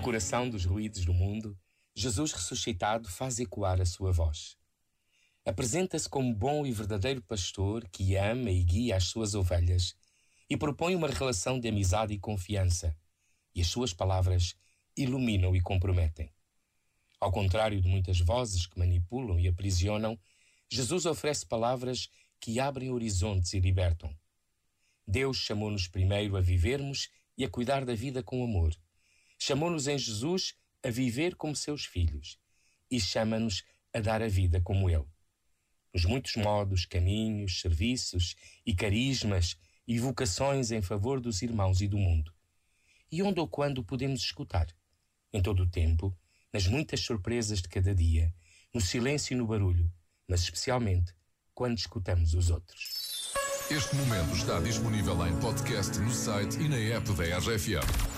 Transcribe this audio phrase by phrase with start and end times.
[0.00, 1.54] No coração dos ruídos do mundo,
[1.94, 4.56] Jesus ressuscitado faz ecoar a sua voz.
[5.44, 9.94] Apresenta-se como bom e verdadeiro pastor que ama e guia as suas ovelhas
[10.48, 12.96] e propõe uma relação de amizade e confiança,
[13.54, 14.54] e as suas palavras
[14.96, 16.32] iluminam e comprometem.
[17.20, 20.18] Ao contrário de muitas vozes que manipulam e aprisionam,
[20.72, 22.08] Jesus oferece palavras
[22.40, 24.16] que abrem horizontes e libertam.
[25.06, 28.74] Deus chamou-nos primeiro a vivermos e a cuidar da vida com amor
[29.42, 30.54] Chamou-nos em Jesus
[30.84, 32.38] a viver como seus filhos
[32.90, 35.06] e chama-nos a dar a vida como Ele.
[35.94, 38.36] Nos muitos modos, caminhos, serviços
[38.66, 39.56] e carismas
[39.88, 42.32] e vocações em favor dos irmãos e do mundo.
[43.10, 44.68] E onde ou quando podemos escutar?
[45.32, 46.14] Em todo o tempo,
[46.52, 48.32] nas muitas surpresas de cada dia,
[48.74, 49.90] no silêncio e no barulho,
[50.28, 51.14] mas especialmente
[51.54, 53.30] quando escutamos os outros.
[53.70, 58.09] Este momento está disponível em podcast no site e na app da RFA.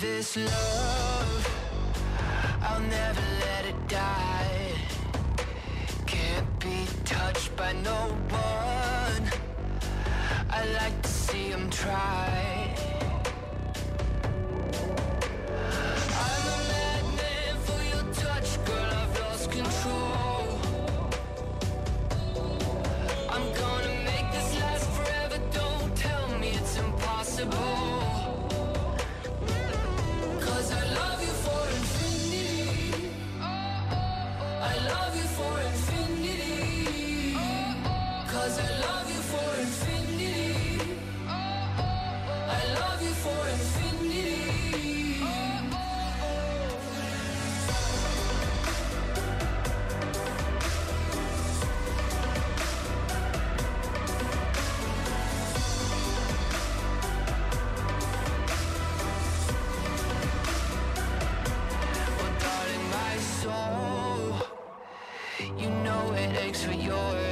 [0.00, 1.50] this love
[2.62, 4.72] I'll never let it die
[6.06, 7.96] Can't be touched by no
[8.30, 9.22] one
[10.50, 12.61] I like to see him try
[66.54, 66.80] For your.
[66.92, 67.31] yours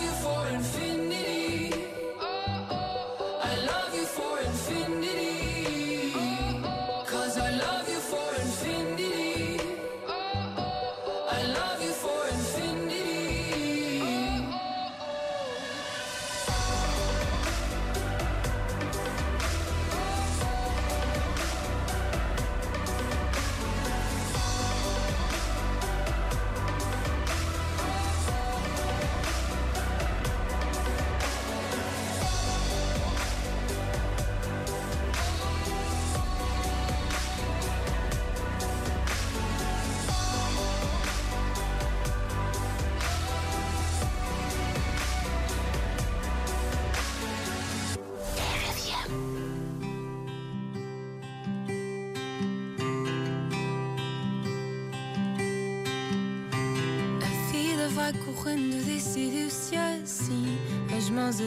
[58.01, 60.57] vai correndo, decidiu-se assim,
[60.97, 61.45] as mãos a